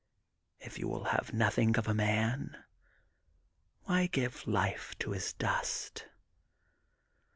If 0.59 0.79
you 0.79 0.87
will 0.87 1.03
have 1.03 1.31
nothing 1.31 1.77
of 1.77 1.87
a 1.87 1.93
man, 1.93 2.57
why 3.83 4.07
give 4.07 4.47
life 4.47 4.95
to 4.97 5.11
his 5.11 5.31
dust 5.33 6.07